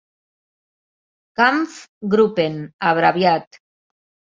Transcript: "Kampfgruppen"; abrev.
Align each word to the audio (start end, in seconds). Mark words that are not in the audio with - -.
"Kampfgruppen"; 1.41 2.59
abrev. 2.95 3.23